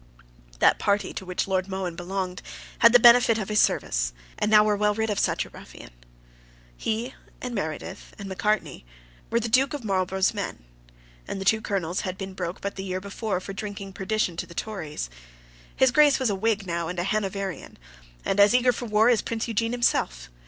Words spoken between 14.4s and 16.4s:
the Tories. His Grace was a